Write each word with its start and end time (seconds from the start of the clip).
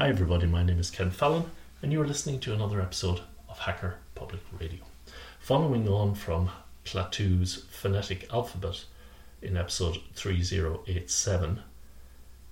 Hi, 0.00 0.08
everybody. 0.08 0.46
My 0.46 0.62
name 0.62 0.78
is 0.78 0.92
Ken 0.92 1.10
Fallon, 1.10 1.50
and 1.82 1.90
you 1.90 2.00
are 2.00 2.06
listening 2.06 2.38
to 2.40 2.54
another 2.54 2.80
episode 2.80 3.20
of 3.48 3.58
Hacker 3.58 3.96
Public 4.14 4.40
Radio. 4.60 4.78
Following 5.40 5.88
on 5.88 6.14
from 6.14 6.50
Klaatu's 6.84 7.64
phonetic 7.68 8.32
alphabet 8.32 8.84
in 9.42 9.56
episode 9.56 9.98
3087, 10.14 11.60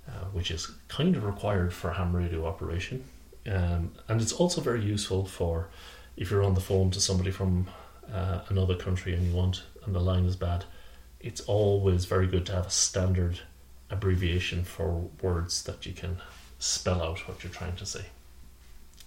uh, 0.08 0.10
which 0.32 0.50
is 0.50 0.72
kind 0.88 1.14
of 1.14 1.22
required 1.22 1.72
for 1.72 1.92
ham 1.92 2.16
radio 2.16 2.44
operation, 2.44 3.04
um, 3.48 3.92
and 4.08 4.20
it's 4.20 4.32
also 4.32 4.60
very 4.60 4.82
useful 4.82 5.24
for 5.24 5.68
if 6.16 6.32
you're 6.32 6.42
on 6.42 6.54
the 6.54 6.60
phone 6.60 6.90
to 6.90 7.00
somebody 7.00 7.30
from 7.30 7.68
uh, 8.12 8.40
another 8.48 8.74
country 8.74 9.14
and 9.14 9.24
you 9.24 9.32
want, 9.32 9.62
and 9.84 9.94
the 9.94 10.00
line 10.00 10.24
is 10.24 10.34
bad. 10.34 10.64
It's 11.20 11.42
always 11.42 12.06
very 12.06 12.26
good 12.26 12.44
to 12.46 12.54
have 12.54 12.66
a 12.66 12.70
standard 12.70 13.38
abbreviation 13.88 14.64
for 14.64 15.08
words 15.22 15.62
that 15.62 15.86
you 15.86 15.92
can 15.92 16.16
spell 16.58 17.02
out 17.02 17.26
what 17.28 17.42
you're 17.42 17.52
trying 17.52 17.76
to 17.76 17.86
say. 17.86 18.06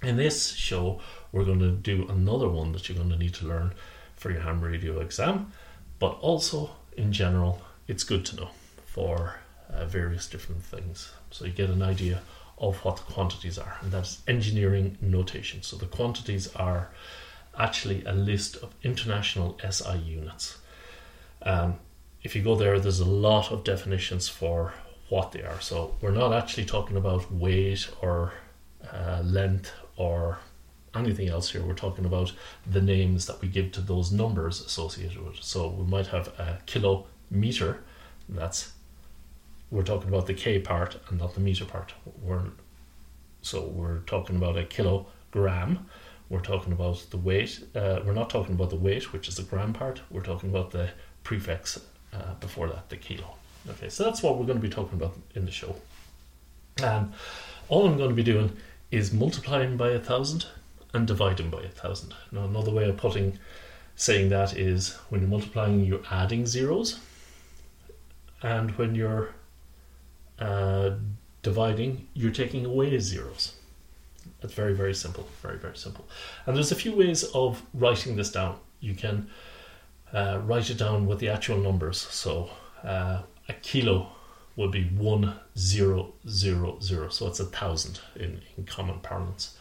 In 0.02 0.18
this 0.18 0.54
show, 0.54 1.02
we're 1.32 1.46
going 1.46 1.60
to 1.60 1.72
do 1.72 2.08
another 2.08 2.48
one 2.48 2.72
that 2.72 2.88
you're 2.88 2.98
going 2.98 3.10
to 3.10 3.18
need 3.18 3.34
to 3.36 3.48
learn 3.48 3.74
for 4.16 4.32
your 4.32 4.42
ham 4.42 4.62
radio 4.62 5.00
exam, 5.00 5.52
but 6.00 6.18
also 6.22 6.72
in 6.96 7.12
general, 7.12 7.62
it's 7.88 8.04
good 8.04 8.26
to 8.26 8.36
know 8.36 8.50
for 8.86 9.36
uh, 9.74 9.86
various 9.86 10.28
different 10.28 10.64
things. 10.64 11.12
So 11.32 11.46
you 11.46 11.52
get 11.52 11.70
an 11.70 11.82
idea 11.82 12.22
of 12.58 12.78
what 12.84 12.98
the 12.98 13.14
quantities 13.14 13.58
are, 13.58 13.78
and 13.82 13.92
that's 13.92 14.22
engineering 14.28 14.98
notation. 15.02 15.62
So 15.64 15.78
the 15.78 15.86
quantities 15.86 16.54
are 16.56 16.90
actually 17.58 18.04
a 18.06 18.14
list 18.14 18.58
of 18.58 18.74
international 18.84 19.58
SI 19.70 19.98
units. 19.98 20.58
Um, 21.42 21.80
if 22.24 22.36
you 22.36 22.42
go 22.42 22.56
there, 22.56 22.80
there's 22.80 23.00
a 23.00 23.06
lot 23.06 23.52
of 23.52 23.64
definitions 23.64 24.28
for 24.28 24.74
what 25.10 25.32
they 25.32 25.42
are. 25.42 25.60
So 25.60 25.96
we're 26.02 26.12
not 26.12 26.34
actually 26.34 26.66
talking 26.66 26.98
about 26.98 27.32
weight 27.32 27.90
or 28.02 28.34
uh, 28.94 29.22
length 29.24 29.72
or 29.98 30.40
anything 30.96 31.30
else 31.30 31.52
here. 31.52 31.64
We're 31.64 31.74
talking 31.74 32.06
about 32.06 32.32
the 32.66 32.82
names 32.82 33.26
that 33.26 33.42
we 33.42 33.48
give 33.48 33.72
to 33.74 33.82
those 33.82 34.12
numbers 34.12 34.62
associated 34.62 35.24
with 35.24 35.36
it. 35.36 35.44
So 35.44 35.68
we 35.68 35.86
might 35.86 36.08
have 36.08 36.28
a 36.40 36.60
kilometer. 36.66 37.84
That's 38.28 38.74
we're 39.72 39.84
talking 39.84 40.10
about 40.10 40.26
the 40.26 40.34
k 40.34 40.60
part 40.60 40.98
and 41.10 41.20
not 41.20 41.34
the 41.34 41.40
meter 41.40 41.66
part. 41.66 41.94
We're 42.22 42.44
so 43.42 43.68
we're 43.68 44.00
talking 44.00 44.36
about 44.36 44.58
a 44.58 44.64
kilogram. 44.64 45.86
We're 46.30 46.42
talking 46.42 46.74
about 46.74 47.06
the 47.10 47.18
weight. 47.18 47.60
Uh, 47.76 48.02
we're 48.06 48.14
not 48.14 48.30
talking 48.30 48.54
about 48.54 48.70
the 48.70 48.76
weight, 48.76 49.12
which 49.14 49.28
is 49.28 49.36
the 49.36 49.44
gram 49.44 49.74
part. 49.74 50.02
We're 50.12 50.22
talking 50.22 50.50
about 50.50 50.72
the 50.72 50.90
prefix 51.24 51.80
uh, 52.14 52.34
before 52.40 52.68
that, 52.68 52.90
the 52.90 52.98
kilo. 52.98 53.36
Okay, 53.68 53.90
so 53.90 54.04
that's 54.04 54.24
what 54.24 54.38
we're 54.38 54.46
going 54.46 54.60
to 54.60 54.68
be 54.68 54.74
talking 54.74 54.98
about 54.98 55.16
in 55.36 55.46
the 55.46 55.52
show. 55.52 55.76
And 56.82 57.14
all 57.68 57.86
I'm 57.86 57.98
going 57.98 58.10
to 58.10 58.16
be 58.16 58.24
doing 58.24 58.56
is 58.92 59.12
multiplying 59.14 59.78
by 59.78 59.90
a 59.90 60.00
thousand 60.00 60.46
and 60.94 61.06
dividing 61.06 61.50
by 61.50 61.62
a 61.62 61.70
thousand. 61.70 62.14
Now, 62.32 62.46
another 62.46 62.72
way 62.72 62.90
of 62.90 62.98
putting 62.98 63.38
saying 63.96 64.30
that 64.30 64.56
is 64.56 64.96
when 65.10 65.22
you're 65.22 65.30
multiplying, 65.30 65.86
you're 65.86 66.02
adding 66.10 66.46
zeros, 66.46 67.00
and 68.42 68.72
when 68.78 68.96
you're 68.96 69.30
uh, 70.40 70.92
dividing, 71.44 72.08
you're 72.14 72.32
taking 72.32 72.66
away 72.66 72.98
zeros. 73.00 73.56
It's 74.42 74.54
very, 74.54 74.74
very 74.74 74.94
simple. 74.94 75.28
Very, 75.42 75.58
very 75.58 75.76
simple. 75.76 76.08
And 76.46 76.56
there's 76.56 76.72
a 76.72 76.76
few 76.76 76.96
ways 76.96 77.24
of 77.36 77.62
writing 77.74 78.16
this 78.16 78.32
down. 78.32 78.58
You 78.80 78.94
can 78.94 79.30
uh, 80.14 80.40
write 80.46 80.70
it 80.70 80.78
down 80.78 81.06
with 81.06 81.20
the 81.20 81.30
actual 81.30 81.58
numbers. 81.58 82.00
So 82.00 82.50
uh, 82.84 83.22
a 83.50 83.54
kilo 83.54 84.12
would 84.56 84.72
be 84.72 84.84
one 84.84 85.40
zero 85.58 86.14
zero 86.28 86.78
zero. 86.82 87.10
So 87.10 87.28
it's 87.28 87.40
a 87.40 87.46
thousand 87.46 88.00
in, 88.16 88.42
in 88.58 88.66
common 88.66 89.00
parlance. 89.00 89.58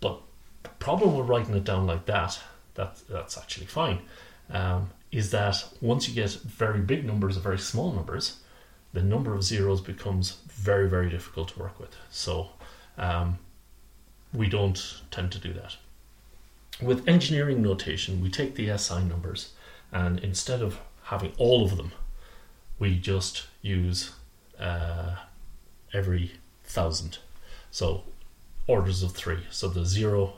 But 0.00 0.20
the 0.62 0.68
problem 0.70 1.16
with 1.16 1.26
writing 1.26 1.54
it 1.54 1.64
down 1.64 1.86
like 1.86 2.06
that, 2.06 2.38
that 2.74 2.98
that's 3.08 3.36
actually 3.36 3.66
fine, 3.66 4.00
um, 4.50 4.90
is 5.10 5.30
that 5.30 5.64
once 5.80 6.08
you 6.08 6.14
get 6.14 6.30
very 6.30 6.80
big 6.80 7.04
numbers 7.04 7.36
or 7.36 7.40
very 7.40 7.58
small 7.58 7.92
numbers, 7.92 8.40
the 8.92 9.02
number 9.02 9.34
of 9.34 9.42
zeros 9.42 9.80
becomes 9.80 10.38
very, 10.48 10.88
very 10.88 11.10
difficult 11.10 11.48
to 11.48 11.58
work 11.58 11.80
with. 11.80 11.96
So 12.10 12.50
um, 12.96 13.38
we 14.32 14.48
don't 14.48 15.00
tend 15.10 15.32
to 15.32 15.38
do 15.38 15.52
that. 15.54 15.76
With 16.82 17.08
engineering 17.08 17.62
notation, 17.62 18.20
we 18.20 18.30
take 18.30 18.54
the 18.54 18.76
SI 18.76 19.02
numbers 19.04 19.52
and 19.92 20.18
instead 20.20 20.60
of 20.60 20.78
having 21.04 21.32
all 21.38 21.64
of 21.64 21.76
them 21.76 21.92
we 22.78 22.98
just 22.98 23.46
use 23.62 24.12
uh, 24.58 25.16
every 25.92 26.32
thousand. 26.64 27.18
So 27.70 28.04
orders 28.66 29.02
of 29.02 29.12
three. 29.12 29.44
So 29.50 29.68
the 29.68 29.84
zero, 29.84 30.34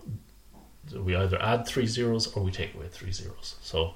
we 0.95 1.17
either 1.17 1.41
add 1.41 1.67
three 1.67 1.87
zeros 1.87 2.27
or 2.35 2.43
we 2.43 2.51
take 2.51 2.75
away 2.75 2.89
three 2.89 3.13
zeros. 3.13 3.57
So 3.63 3.95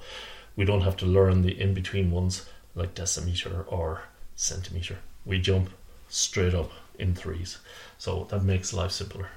we 0.55 0.65
don't 0.65 0.81
have 0.81 0.97
to 0.97 1.05
learn 1.05 1.41
the 1.41 1.59
in 1.59 1.73
between 1.73 2.11
ones 2.11 2.45
like 2.75 2.95
decimeter 2.95 3.65
or 3.67 4.03
centimeter. 4.35 4.97
We 5.25 5.39
jump 5.39 5.69
straight 6.09 6.53
up 6.53 6.71
in 6.97 7.15
threes. 7.15 7.59
So 7.97 8.27
that 8.29 8.43
makes 8.43 8.73
life 8.73 8.91
simpler 8.91 9.29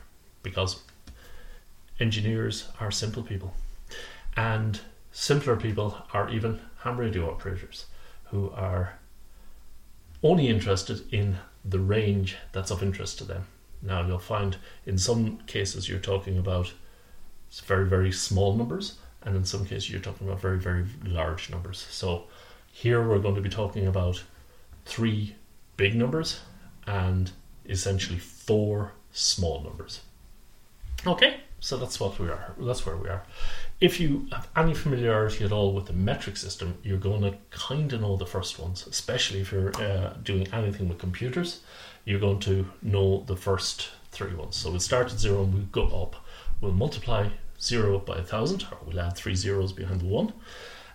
because 0.43 0.83
engineers 2.01 2.69
are 2.81 2.91
simple 2.91 3.23
people. 3.23 3.55
And 4.37 4.81
simpler 5.13 5.57
people 5.57 6.03
are 6.13 6.29
even 6.31 6.61
ham 6.83 6.97
radio 6.97 7.31
operators 7.31 7.87
who 8.35 8.51
are 8.51 8.99
only 10.25 10.49
interested 10.49 11.01
in 11.15 11.37
the 11.65 11.79
range 11.79 12.37
that's 12.51 12.73
of 12.73 12.83
interest 12.83 13.17
to 13.17 13.25
them. 13.25 13.47
Now, 13.81 14.05
you'll 14.05 14.19
find 14.19 14.57
in 14.85 14.99
some 14.99 15.39
cases 15.47 15.89
you're 15.89 16.01
talking 16.01 16.37
about 16.37 16.73
very, 17.65 17.87
very 17.87 18.11
small 18.11 18.57
numbers, 18.57 18.99
and 19.23 19.37
in 19.37 19.45
some 19.45 19.65
cases 19.65 19.89
you're 19.89 20.01
talking 20.01 20.27
about 20.27 20.41
very, 20.41 20.59
very 20.59 20.85
large 21.05 21.49
numbers. 21.49 21.87
So, 21.91 22.25
here 22.73 23.09
we're 23.09 23.21
going 23.21 23.37
to 23.37 23.41
be 23.41 23.49
talking 23.49 23.87
about 23.87 24.25
three 24.85 25.37
big 25.77 25.95
numbers 25.95 26.41
and 26.89 27.31
essentially 27.67 28.19
four 28.19 28.95
small 29.13 29.63
numbers. 29.63 30.01
Okay, 31.07 31.37
so 31.61 31.77
that's 31.77 32.01
what 32.01 32.19
we 32.19 32.29
are. 32.29 32.53
That's 32.59 32.85
where 32.85 32.97
we 32.97 33.09
are. 33.09 33.23
If 33.85 34.01
you 34.01 34.27
have 34.33 34.49
any 34.57 34.73
familiarity 34.73 35.45
at 35.45 35.53
all 35.53 35.75
with 35.75 35.85
the 35.85 35.93
metric 35.93 36.39
system, 36.39 36.79
you're 36.83 36.97
going 36.97 37.21
to 37.21 37.37
kind 37.51 37.93
of 37.93 38.01
know 38.01 38.17
the 38.17 38.25
first 38.25 38.59
ones, 38.59 38.87
especially 38.87 39.43
if 39.43 39.53
you're 39.53 39.77
uh, 39.77 40.15
doing 40.23 40.49
anything 40.55 40.89
with 40.89 40.97
computers. 40.97 41.61
You're 42.07 42.19
going 42.19 42.41
to 42.49 42.67
know 42.81 43.25
the 43.27 43.37
first 43.37 43.91
three 44.11 44.33
ones. 44.33 44.57
So 44.57 44.71
we'll 44.71 44.81
start 44.81 45.13
at 45.13 45.19
zero 45.19 45.43
and 45.43 45.53
we'll 45.53 45.65
go 45.65 46.03
up. 46.03 46.17
We'll 46.63 46.73
multiply 46.73 47.29
zero 47.61 47.99
by 47.99 48.17
a 48.17 48.23
thousand, 48.23 48.67
or 48.73 48.79
we'll 48.87 49.01
add 49.01 49.17
three 49.17 49.35
zeros 49.35 49.75
behind 49.75 50.01
the 50.01 50.07
one. 50.07 50.33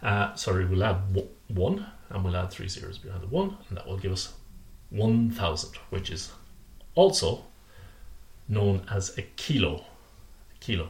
Uh, 0.02 0.34
sorry, 0.34 0.66
we'll 0.66 0.84
add 0.84 1.00
one 1.48 1.86
and 2.10 2.24
we'll 2.24 2.36
add 2.36 2.50
three 2.50 2.68
zeros 2.68 2.98
behind 2.98 3.22
the 3.22 3.28
one, 3.28 3.56
and 3.68 3.78
that 3.78 3.86
will 3.86 4.00
give 4.00 4.14
us 4.14 4.34
1000, 4.90 5.76
which 5.92 6.10
is 6.10 6.32
also 6.96 7.46
known 8.48 8.82
as 8.90 9.16
a 9.16 9.22
kilo 9.22 9.86
kilo, 10.60 10.90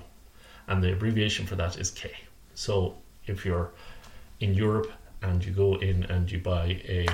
and 0.69 0.81
the 0.83 0.93
abbreviation 0.93 1.45
for 1.45 1.55
that 1.55 1.77
is 1.77 1.91
K. 1.91 2.11
So 2.53 2.95
if 3.25 3.45
you're 3.45 3.71
in 4.39 4.53
Europe 4.53 4.91
and 5.21 5.43
you 5.43 5.51
go 5.51 5.75
in 5.75 6.03
and 6.05 6.31
you 6.31 6.39
buy 6.39 6.81
a 6.87 7.07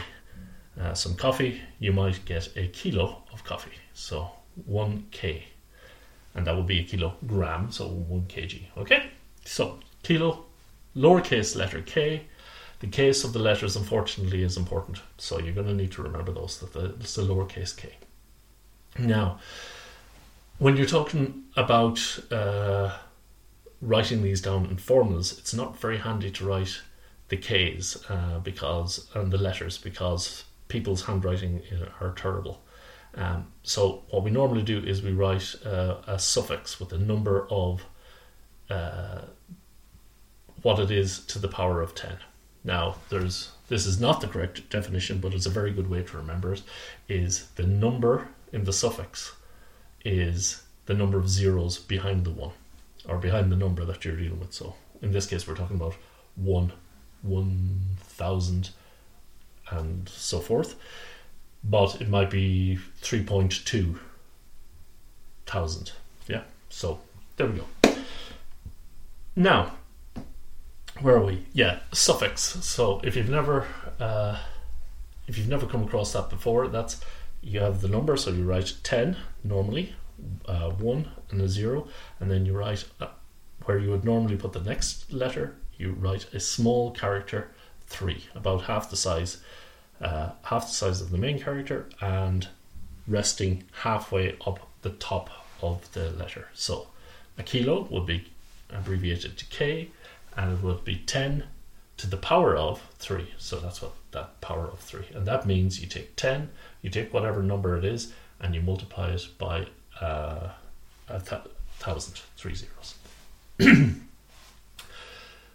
uh, 0.79 0.93
some 0.93 1.15
coffee, 1.15 1.61
you 1.79 1.93
might 1.93 2.23
get 2.25 2.49
a 2.57 2.67
kilo 2.67 3.23
of 3.31 3.43
coffee. 3.45 3.77
So 3.93 4.29
one 4.65 5.07
K, 5.11 5.45
and 6.35 6.45
that 6.45 6.55
would 6.55 6.67
be 6.67 6.79
a 6.79 6.83
kilogram, 6.83 7.71
so 7.71 7.87
one 7.87 8.25
kg. 8.27 8.61
Okay, 8.77 9.09
so 9.45 9.79
kilo, 10.03 10.45
lowercase 10.95 11.55
letter 11.55 11.81
K. 11.81 12.25
The 12.79 12.87
case 12.87 13.23
of 13.23 13.31
the 13.31 13.39
letters, 13.39 13.77
unfortunately, 13.77 14.43
is 14.43 14.57
important, 14.57 15.01
so 15.17 15.39
you're 15.39 15.53
going 15.53 15.67
to 15.67 15.73
need 15.73 15.93
to 15.93 16.03
remember 16.03 16.33
those. 16.33 16.59
That 16.59 16.73
the, 16.73 16.85
it's 16.99 17.15
the 17.15 17.21
lowercase 17.21 17.75
k. 17.75 17.93
Now, 18.99 19.39
when 20.59 20.75
you're 20.75 20.85
talking 20.85 21.45
about 21.55 21.99
uh, 22.31 22.91
writing 23.81 24.21
these 24.21 24.41
down 24.41 24.65
in 24.65 24.77
formulas, 24.77 25.37
it's 25.37 25.53
not 25.53 25.79
very 25.79 25.97
handy 25.97 26.31
to 26.31 26.45
write 26.45 26.81
the 27.29 27.37
K's 27.37 27.97
uh, 28.09 28.39
because 28.39 29.09
and 29.13 29.31
the 29.31 29.37
letters 29.37 29.77
because 29.77 30.43
people's 30.67 31.05
handwriting 31.05 31.61
are 32.01 32.13
terrible. 32.13 32.61
Um, 33.15 33.47
so 33.63 34.03
what 34.09 34.23
we 34.23 34.31
normally 34.31 34.63
do 34.63 34.79
is 34.79 35.01
we 35.01 35.13
write 35.13 35.55
uh, 35.65 35.97
a 36.05 36.19
suffix 36.19 36.79
with 36.79 36.91
a 36.91 36.97
number 36.97 37.47
of 37.49 37.85
uh, 38.69 39.21
what 40.61 40.79
it 40.79 40.91
is 40.91 41.19
to 41.25 41.39
the 41.39 41.47
power 41.47 41.81
of 41.81 41.95
ten. 41.95 42.17
Now 42.63 42.95
there's 43.09 43.51
this 43.67 43.85
is 43.85 43.99
not 43.99 44.21
the 44.21 44.27
correct 44.27 44.69
definition, 44.69 45.19
but 45.19 45.33
it's 45.33 45.45
a 45.45 45.51
very 45.51 45.71
good 45.71 45.89
way 45.89 46.03
to 46.03 46.17
remember 46.17 46.53
it. 46.53 46.63
Is 47.07 47.47
the 47.55 47.63
number 47.65 48.27
in 48.51 48.65
the 48.65 48.73
suffix 48.73 49.35
is 50.03 50.61
the 50.85 50.93
number 50.93 51.17
of 51.17 51.27
zeros 51.27 51.79
behind 51.79 52.25
the 52.25 52.31
one 52.31 52.51
or 53.07 53.17
behind 53.17 53.51
the 53.51 53.55
number 53.55 53.85
that 53.85 54.03
you're 54.03 54.15
dealing 54.15 54.39
with. 54.39 54.53
So 54.53 54.75
in 55.01 55.11
this 55.11 55.27
case, 55.27 55.47
we're 55.47 55.55
talking 55.55 55.75
about 55.75 55.95
one, 56.35 56.73
one 57.21 57.81
thousand, 57.99 58.69
and 59.69 60.07
so 60.09 60.39
forth. 60.39 60.75
But 61.63 61.99
it 61.99 62.09
might 62.09 62.29
be 62.29 62.77
3.2 63.01 63.97
thousand. 65.45 65.91
Yeah, 66.27 66.43
so 66.69 66.99
there 67.37 67.47
we 67.47 67.59
go. 67.59 67.95
Now, 69.35 69.73
where 71.01 71.15
are 71.15 71.25
we? 71.25 71.45
Yeah, 71.53 71.79
suffix. 71.91 72.41
So 72.41 73.01
if 73.03 73.15
you've 73.15 73.29
never 73.29 73.67
uh, 73.99 74.37
if 75.27 75.37
you've 75.37 75.49
never 75.49 75.65
come 75.65 75.83
across 75.83 76.13
that 76.13 76.29
before, 76.29 76.67
that's 76.67 77.01
you 77.41 77.59
have 77.59 77.81
the 77.81 77.87
number, 77.87 78.17
so 78.17 78.31
you 78.31 78.43
write 78.43 78.73
ten 78.83 79.17
normally, 79.43 79.93
uh, 80.45 80.69
one 80.71 81.09
and 81.29 81.41
a 81.41 81.47
zero, 81.47 81.87
and 82.19 82.29
then 82.29 82.45
you 82.45 82.53
write 82.53 82.85
uh, 82.99 83.07
where 83.65 83.79
you 83.79 83.89
would 83.89 84.05
normally 84.05 84.37
put 84.37 84.53
the 84.53 84.61
next 84.61 85.11
letter. 85.11 85.55
You 85.77 85.91
write 85.93 86.33
a 86.33 86.39
small 86.39 86.91
character 86.91 87.49
three, 87.87 88.25
about 88.33 88.63
half 88.63 88.89
the 88.89 88.97
size, 88.97 89.41
uh, 90.01 90.29
half 90.43 90.67
the 90.67 90.73
size 90.73 91.01
of 91.01 91.11
the 91.11 91.17
main 91.17 91.39
character, 91.39 91.89
and 92.01 92.47
resting 93.07 93.63
halfway 93.81 94.37
up 94.45 94.67
the 94.81 94.89
top 94.91 95.29
of 95.61 95.91
the 95.93 96.11
letter. 96.11 96.47
So 96.53 96.87
a 97.37 97.43
kilo 97.43 97.87
would 97.91 98.05
be 98.05 98.25
abbreviated 98.69 99.37
to 99.37 99.45
K, 99.45 99.89
and 100.35 100.53
it 100.53 100.63
would 100.63 100.83
be 100.83 100.97
10 100.97 101.43
to 101.97 102.07
the 102.07 102.17
power 102.17 102.55
of 102.55 102.81
3. 102.99 103.33
So 103.37 103.59
that's 103.59 103.81
what 103.81 103.93
that 104.11 104.41
power 104.41 104.65
of 104.65 104.79
3. 104.79 105.05
And 105.13 105.25
that 105.25 105.45
means 105.45 105.81
you 105.81 105.87
take 105.87 106.15
10, 106.15 106.49
you 106.81 106.89
take 106.89 107.13
whatever 107.13 107.41
number 107.41 107.77
it 107.77 107.85
is, 107.85 108.13
and 108.39 108.53
you 108.53 108.61
multiply 108.61 109.11
it 109.11 109.27
by 109.37 109.67
uh, 110.01 110.49
a 111.09 111.19
th- 111.19 111.41
thousand, 111.79 112.21
three 112.37 112.55
zeros. 112.55 112.95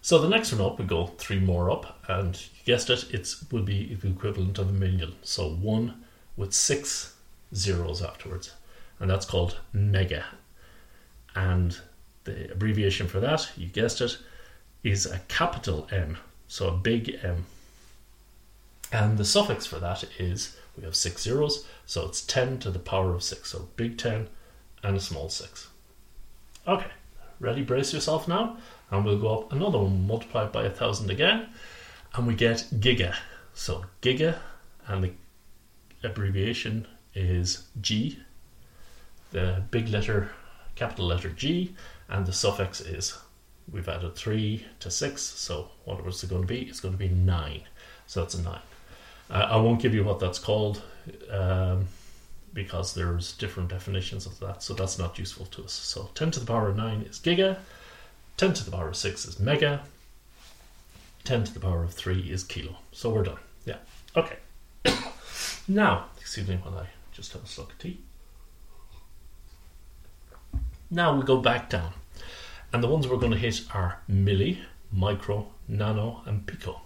so 0.02 0.18
the 0.18 0.28
next 0.28 0.52
one 0.52 0.60
up, 0.60 0.78
we 0.78 0.84
go 0.84 1.06
three 1.18 1.40
more 1.40 1.70
up, 1.70 1.98
and 2.08 2.36
you 2.36 2.64
guessed 2.64 2.90
it, 2.90 3.12
it 3.12 3.34
will 3.50 3.62
be 3.62 3.94
the 3.94 4.08
equivalent 4.08 4.58
of 4.58 4.68
a 4.68 4.72
million. 4.72 5.14
So 5.22 5.50
one 5.50 6.04
with 6.36 6.52
six 6.52 7.16
zeros 7.54 8.02
afterwards, 8.02 8.52
and 8.98 9.10
that's 9.10 9.26
called 9.26 9.58
mega. 9.72 10.24
And 11.34 11.76
the 12.24 12.50
abbreviation 12.52 13.08
for 13.08 13.20
that, 13.20 13.50
you 13.56 13.66
guessed 13.66 14.00
it, 14.00 14.18
is 14.82 15.06
a 15.06 15.18
capital 15.28 15.88
M, 15.92 16.16
so 16.48 16.68
a 16.68 16.72
big 16.72 17.18
M. 17.22 17.44
And 18.92 19.18
the 19.18 19.24
suffix 19.24 19.66
for 19.66 19.78
that 19.78 20.04
is 20.18 20.56
we 20.76 20.84
have 20.84 20.96
six 20.96 21.22
zeros, 21.22 21.66
so 21.86 22.06
it's 22.06 22.22
10 22.22 22.58
to 22.60 22.70
the 22.70 22.78
power 22.78 23.14
of 23.14 23.22
6. 23.22 23.50
So 23.50 23.68
big 23.76 23.98
10 23.98 24.28
and 24.82 24.96
a 24.96 25.00
small 25.00 25.28
6. 25.28 25.68
Okay, 26.66 26.90
ready? 27.38 27.62
Brace 27.62 27.92
yourself 27.92 28.28
now. 28.28 28.56
And 28.90 29.04
we'll 29.04 29.18
go 29.18 29.40
up 29.40 29.52
another 29.52 29.78
one, 29.78 30.06
multiply 30.06 30.46
by 30.46 30.64
a 30.64 30.70
thousand 30.70 31.10
again, 31.10 31.48
and 32.14 32.26
we 32.26 32.34
get 32.34 32.66
giga. 32.80 33.14
So 33.54 33.84
giga, 34.02 34.38
and 34.86 35.04
the 35.04 35.12
abbreviation 36.02 36.86
is 37.14 37.66
G, 37.80 38.18
the 39.30 39.62
big 39.70 39.88
letter, 39.88 40.30
capital 40.74 41.06
letter 41.06 41.30
G, 41.30 41.74
and 42.08 42.26
the 42.26 42.32
suffix 42.32 42.80
is 42.80 43.16
we've 43.70 43.88
added 43.88 44.16
3 44.16 44.66
to 44.80 44.90
6, 44.90 45.22
so 45.22 45.70
what 45.84 46.04
was 46.04 46.22
it 46.24 46.30
going 46.30 46.42
to 46.42 46.48
be? 46.48 46.62
It's 46.62 46.80
going 46.80 46.94
to 46.94 46.98
be 46.98 47.08
9. 47.08 47.62
So 48.06 48.20
that's 48.20 48.34
a 48.34 48.42
9. 48.42 48.58
Uh, 49.30 49.46
I 49.50 49.56
won't 49.56 49.80
give 49.80 49.94
you 49.94 50.02
what 50.02 50.18
that's 50.18 50.38
called 50.38 50.82
um, 51.30 51.86
because 52.52 52.94
there's 52.94 53.32
different 53.34 53.68
definitions 53.68 54.26
of 54.26 54.38
that, 54.40 54.62
so 54.62 54.74
that's 54.74 54.98
not 54.98 55.18
useful 55.18 55.46
to 55.46 55.64
us. 55.64 55.72
So 55.72 56.10
10 56.14 56.32
to 56.32 56.40
the 56.40 56.46
power 56.46 56.68
of 56.68 56.76
9 56.76 57.02
is 57.02 57.18
giga, 57.18 57.58
10 58.36 58.54
to 58.54 58.64
the 58.64 58.72
power 58.72 58.88
of 58.88 58.96
6 58.96 59.24
is 59.26 59.38
mega, 59.38 59.82
10 61.24 61.44
to 61.44 61.54
the 61.54 61.60
power 61.60 61.84
of 61.84 61.94
3 61.94 62.20
is 62.22 62.42
kilo. 62.42 62.76
So 62.92 63.10
we're 63.10 63.22
done. 63.22 63.38
Yeah. 63.64 63.76
Okay. 64.16 64.36
now, 65.68 66.06
excuse 66.18 66.48
me 66.48 66.56
while 66.56 66.78
I 66.78 66.86
just 67.12 67.32
have 67.32 67.44
a 67.44 67.46
slug 67.46 67.70
of 67.70 67.78
tea. 67.78 68.00
Now 70.90 71.16
we 71.16 71.22
go 71.22 71.36
back 71.36 71.70
down. 71.70 71.92
And 72.72 72.82
the 72.82 72.88
ones 72.88 73.06
we're 73.06 73.16
going 73.16 73.32
to 73.32 73.38
hit 73.38 73.62
are 73.72 74.00
milli, 74.10 74.58
micro, 74.92 75.46
nano, 75.68 76.22
and 76.24 76.46
pico. 76.46 76.80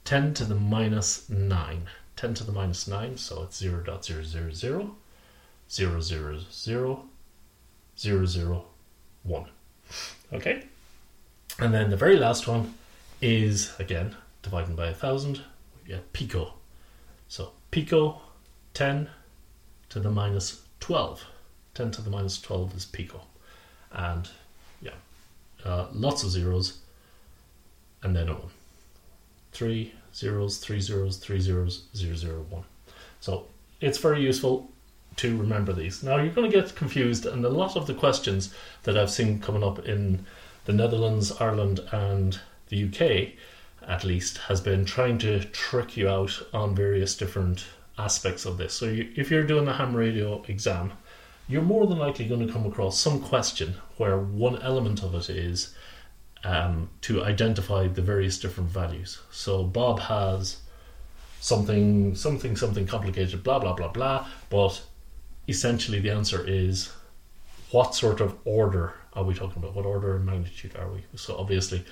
10 0.05 0.35
to 0.35 0.45
the 0.45 0.55
minus 0.55 1.31
9. 1.31 1.89
10 2.17 2.35
to 2.35 2.45
the 2.45 2.53
minus 2.53 2.87
9, 2.87 3.17
so 3.17 3.43
it's 3.43 3.57
0, 3.57 3.83
0.000, 3.83 4.95
000, 5.75 6.01
000, 6.51 7.05
001. 7.97 9.49
Okay? 10.33 10.65
And 11.59 11.73
then 11.75 11.91
the 11.91 11.97
very 11.97 12.17
last 12.17 12.47
one 12.47 12.75
is, 13.21 13.73
again, 13.79 14.17
dividing 14.43 14.75
by 14.75 14.89
a 14.89 14.95
thousand, 14.95 15.43
we 15.83 15.89
get 15.89 16.13
pico. 16.13 16.55
So 17.29 17.53
pico, 17.71 18.21
10 18.75 19.09
to 19.91 20.01
the 20.01 20.11
minus 20.11 20.63
12. 20.81 21.25
10 21.75 21.91
to 21.93 22.03
the 22.03 22.11
minus 22.11 22.41
12 22.41 22.77
is 22.77 22.85
pico. 22.85 23.23
And 23.93 24.29
uh, 25.65 25.87
lots 25.93 26.23
of 26.23 26.31
zeros, 26.31 26.79
and 28.03 28.15
then 28.15 28.29
a 28.29 28.35
1. 28.35 28.43
Three 29.53 29.95
zeros, 30.15 30.59
three 30.59 30.81
zeros, 30.81 31.17
three 31.17 31.41
zeros, 31.41 31.85
zero, 31.97 32.17
zero, 32.17 32.47
one. 32.51 32.65
So 33.21 33.47
it's 33.81 33.99
very 33.99 34.21
useful 34.21 34.71
to 35.17 35.37
remember 35.37 35.73
these. 35.73 36.03
Now 36.03 36.17
you're 36.17 36.33
going 36.33 36.51
to 36.51 36.61
get 36.61 36.75
confused, 36.75 37.27
and 37.27 37.45
a 37.45 37.49
lot 37.49 37.77
of 37.77 37.87
the 37.87 37.95
questions 37.95 38.55
that 38.83 38.97
I've 38.97 39.11
seen 39.11 39.41
coming 39.41 39.65
up 39.65 39.87
in 39.87 40.27
the 40.65 40.73
Netherlands, 40.73 41.33
Ireland, 41.41 41.81
and 41.93 42.39
the 42.69 42.85
UK, 42.85 43.35
at 43.87 44.05
least, 44.05 44.39
has 44.39 44.61
been 44.61 44.85
trying 44.85 45.19
to 45.19 45.45
trick 45.45 45.97
you 45.97 46.09
out 46.09 46.43
on 46.53 46.75
various 46.75 47.17
different 47.17 47.67
aspects 47.99 48.45
of 48.45 48.57
this. 48.59 48.75
So 48.75 48.87
you, 48.87 49.13
if 49.17 49.31
you're 49.31 49.45
doing 49.45 49.69
a 49.69 49.75
ham 49.75 49.95
radio 49.95 50.43
exam, 50.49 50.93
you're 51.49 51.63
more 51.63 51.87
than 51.87 51.99
likely 51.99 52.27
going 52.27 52.47
to 52.47 52.53
come 52.53 52.67
across 52.67 52.99
some 52.99 53.21
question 53.21 53.75
where 53.99 54.19
one 54.19 54.61
element 54.63 55.03
of 55.03 55.15
it 55.15 55.29
is 55.29 55.75
um, 56.43 56.89
to 57.03 57.25
identify 57.25 57.87
the 57.87 58.03
various 58.03 58.39
different 58.39 58.71
values. 58.71 59.21
So 59.31 59.65
Bob 59.65 60.01
has 60.01 60.59
something, 61.41 62.15
something, 62.15 62.57
something 62.57 62.87
complicated, 62.87 63.43
blah, 63.43 63.59
blah, 63.59 63.75
blah, 63.75 63.89
blah. 63.89 64.27
But 64.49 64.83
essentially, 65.49 66.01
the 66.01 66.11
answer 66.11 66.45
is 66.47 66.93
what 67.71 67.95
sort 67.95 68.21
of 68.21 68.37
order 68.45 68.95
are 69.13 69.25
we 69.25 69.35
talking 69.35 69.63
about? 69.63 69.75
What 69.75 69.87
order 69.87 70.17
of 70.17 70.25
magnitude 70.25 70.77
are 70.77 70.89
we? 70.89 71.05
So 71.17 71.37
obviously, 71.37 71.85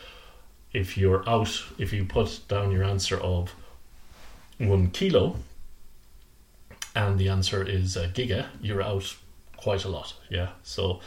if 0.73 0.97
you're 0.97 1.28
out, 1.28 1.62
if 1.78 1.92
you 1.92 2.04
put 2.04 2.40
down 2.49 2.71
your 2.71 2.85
answer 2.85 3.18
of 3.18 3.54
one 4.59 4.90
kilo, 4.90 5.37
and 6.94 7.18
the 7.18 7.28
answer 7.28 7.66
is 7.66 7.97
a 7.97 8.09
giga, 8.09 8.47
you're 8.61 8.82
out 8.82 9.16
quite 9.56 9.85
a 9.85 9.88
lot. 9.88 10.14
Yeah. 10.28 10.50
So 10.62 11.00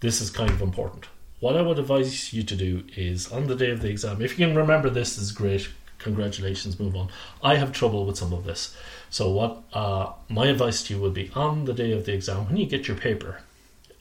this 0.00 0.20
is 0.20 0.30
kind 0.30 0.50
of 0.50 0.62
important. 0.62 1.06
What 1.40 1.56
I 1.56 1.62
would 1.62 1.78
advise 1.78 2.32
you 2.32 2.42
to 2.42 2.56
do 2.56 2.84
is 2.96 3.30
on 3.30 3.46
the 3.46 3.54
day 3.54 3.70
of 3.70 3.82
the 3.82 3.90
exam, 3.90 4.22
if 4.22 4.38
you 4.38 4.46
can 4.46 4.56
remember 4.56 4.88
this, 4.88 5.18
is 5.18 5.32
great. 5.32 5.68
Congratulations, 5.98 6.78
move 6.78 6.94
on. 6.94 7.08
I 7.42 7.56
have 7.56 7.72
trouble 7.72 8.04
with 8.04 8.16
some 8.16 8.32
of 8.32 8.44
this. 8.44 8.76
So, 9.10 9.30
what 9.30 9.62
uh, 9.72 10.12
my 10.28 10.46
advice 10.46 10.82
to 10.84 10.94
you 10.94 11.00
would 11.00 11.14
be 11.14 11.30
on 11.34 11.64
the 11.64 11.72
day 11.72 11.92
of 11.92 12.04
the 12.04 12.12
exam, 12.12 12.46
when 12.46 12.56
you 12.56 12.66
get 12.66 12.86
your 12.86 12.96
paper, 12.96 13.40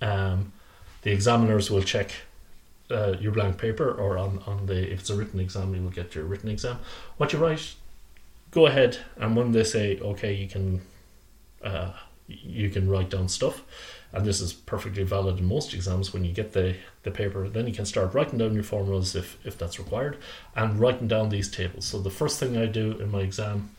um, 0.02 0.52
the 1.04 1.12
examiners 1.12 1.72
will 1.72 1.84
check 1.84 2.12
uh, 2.92 3.16
your 3.20 3.32
blank 3.32 3.58
paper, 3.58 3.92
or 3.92 4.18
on, 4.18 4.42
on 4.46 4.66
the 4.66 4.92
if 4.92 5.00
it's 5.02 5.10
a 5.10 5.16
written 5.16 5.40
exam, 5.40 5.74
you 5.74 5.82
will 5.82 5.90
get 5.90 6.16
your 6.16 6.25
written 6.25 6.50
exam. 6.50 6.80
What 7.18 7.34
you 7.34 7.40
write, 7.40 7.75
go 8.52 8.68
ahead, 8.68 9.00
and 9.16 9.36
when 9.36 9.52
they 9.52 9.64
say 9.64 10.00
okay, 10.00 10.34
you 10.34 10.48
can 10.48 10.82
uh, 11.64 11.94
you 12.28 12.70
can 12.70 12.90
write 12.90 13.10
down 13.10 13.30
stuff 13.30 13.62
and 14.14 14.26
this 14.26 14.42
is 14.42 14.54
perfectly 14.54 15.04
valid 15.04 15.40
in 15.40 15.46
most 15.46 15.74
exams. 15.74 16.14
When 16.14 16.24
you 16.26 16.34
get 16.34 16.54
the, 16.54 16.76
the 17.04 17.12
paper 17.12 17.48
then 17.50 17.68
you 17.68 17.74
can 17.74 17.86
start 17.86 18.14
writing 18.14 18.40
down 18.40 18.54
your 18.54 18.64
formulas 18.64 19.16
if, 19.16 19.38
if 19.46 19.58
that's 19.58 19.80
required 19.80 20.18
and 20.56 20.80
writing 20.80 21.08
down 21.08 21.30
these 21.30 21.50
tables. 21.50 21.86
So 21.86 22.00
the 22.00 22.10
first 22.10 22.40
thing 22.40 22.58
i 22.58 22.66
do 22.66 22.98
in 23.00 23.12
my 23.12 23.22
exam 23.22 23.70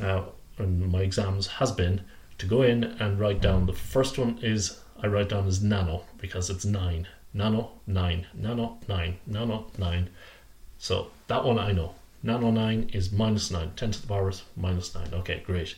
uh, 0.00 0.22
in 0.58 0.90
my 0.90 1.00
exams 1.00 1.46
has 1.46 1.72
been 1.72 2.02
to 2.38 2.46
go 2.46 2.62
in 2.62 2.84
and 2.84 3.18
write 3.18 3.40
down. 3.40 3.66
The 3.66 3.72
first 3.72 4.18
one 4.18 4.38
is 4.42 4.80
i 5.02 5.06
write 5.06 5.28
down 5.28 5.46
as 5.46 5.62
nano 5.62 6.04
because 6.18 6.48
it's 6.48 6.64
9 6.64 7.06
nano 7.34 7.72
9 7.86 8.26
nano 8.34 8.78
9 8.88 9.18
nano 9.26 9.66
9 9.78 10.08
so 10.78 11.10
that 11.28 11.44
one 11.44 11.58
i 11.58 11.70
know 11.72 11.94
nano 12.22 12.50
9 12.50 12.90
is 12.92 13.12
minus 13.12 13.50
9 13.50 13.72
10 13.76 13.90
to 13.92 14.00
the 14.02 14.06
power 14.08 14.28
is 14.30 14.42
minus 14.56 14.94
9 14.94 15.08
okay 15.14 15.42
great 15.46 15.74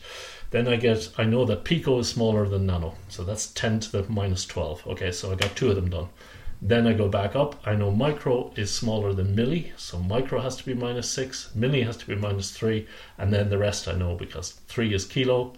then 0.51 0.67
I 0.67 0.77
get, 0.77 1.09
I 1.17 1.25
know 1.25 1.45
that 1.45 1.63
pico 1.63 1.99
is 1.99 2.09
smaller 2.09 2.47
than 2.47 2.65
nano, 2.65 2.95
so 3.07 3.23
that's 3.23 3.47
10 3.47 3.81
to 3.81 3.91
the 3.91 4.09
minus 4.09 4.45
12. 4.45 4.87
Okay, 4.87 5.11
so 5.11 5.31
I 5.31 5.35
got 5.35 5.55
two 5.55 5.69
of 5.69 5.75
them 5.75 5.89
done. 5.89 6.09
Then 6.61 6.87
I 6.87 6.93
go 6.93 7.07
back 7.07 7.35
up. 7.35 7.61
I 7.65 7.75
know 7.75 7.91
micro 7.91 8.51
is 8.55 8.71
smaller 8.71 9.13
than 9.13 9.35
milli, 9.35 9.71
so 9.77 9.99
micro 9.99 10.41
has 10.41 10.55
to 10.57 10.65
be 10.65 10.73
minus 10.73 11.09
6, 11.09 11.51
milli 11.55 11.85
has 11.85 11.97
to 11.97 12.07
be 12.07 12.15
minus 12.15 12.51
3, 12.51 12.87
and 13.17 13.31
then 13.31 13.49
the 13.49 13.59
rest 13.59 13.87
I 13.87 13.93
know 13.93 14.15
because 14.15 14.53
3 14.67 14.93
is 14.93 15.05
kilo, 15.05 15.53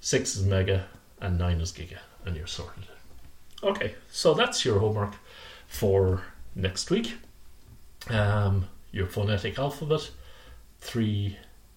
6 0.00 0.36
is 0.36 0.44
mega, 0.44 0.86
and 1.20 1.38
9 1.38 1.60
is 1.60 1.72
giga, 1.72 1.98
and 2.24 2.36
you're 2.36 2.48
sorted. 2.48 2.84
Okay, 3.62 3.94
so 4.10 4.34
that's 4.34 4.64
your 4.64 4.80
homework 4.80 5.14
for 5.68 6.22
next 6.54 6.90
week. 6.90 7.14
Um, 8.10 8.68
your 8.96 9.06
phonetic 9.06 9.58
alphabet, 9.58 10.10
3 10.80 11.36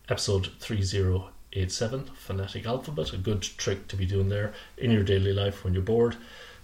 episode 0.10 0.50
three 0.60 0.82
zero 0.82 1.30
eight 1.54 1.72
seven 1.72 2.06
phonetic 2.16 2.66
alphabet 2.66 3.14
a 3.14 3.18
good 3.18 3.42
trick 3.42 3.88
to 3.88 3.96
be 3.96 4.06
doing 4.06 4.30
there 4.30 4.54
in 4.78 4.92
your 4.92 5.04
daily 5.04 5.34
life 5.34 5.64
when 5.64 5.74
you're 5.74 5.84
bored. 5.84 6.16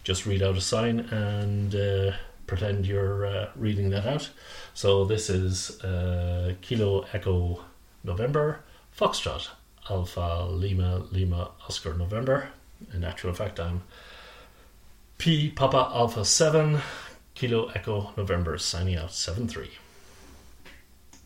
Just 0.04 0.26
read 0.26 0.44
out 0.44 0.58
a 0.58 0.62
sign 0.62 1.00
and 1.00 1.74
uh, 1.76 2.12
pretend 2.48 2.86
you're 2.86 3.26
uh, 3.26 3.50
reading 3.56 3.90
that 3.92 4.06
out. 4.06 4.30
So 4.74 5.06
this 5.06 5.30
is 5.30 5.82
uh, 5.82 6.54
kilo 6.62 7.06
echo 7.14 7.64
november 8.04 8.60
foxtrot 8.98 9.50
alpha 9.90 10.48
lima 10.50 11.04
lima 11.12 11.52
oscar 11.68 11.94
november. 11.94 12.50
In 12.94 13.04
actual 13.04 13.34
fact 13.34 13.60
i'm 13.60 13.84
p 15.18 15.50
papa 15.50 15.92
alpha 15.94 16.26
7 16.26 16.80
kilo 17.36 17.68
echo 17.70 18.12
november 18.18 18.58
signing 18.58 18.98
out 18.98 19.12
7 19.12 19.48
3 19.48 19.70